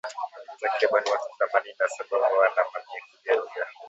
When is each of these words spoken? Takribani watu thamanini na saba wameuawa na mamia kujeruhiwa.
Takribani 0.59 1.11
watu 1.11 1.23
thamanini 1.39 1.75
na 1.79 1.87
saba 1.89 2.17
wameuawa 2.17 2.45
na 2.55 2.63
mamia 2.73 3.01
kujeruhiwa. 3.11 3.67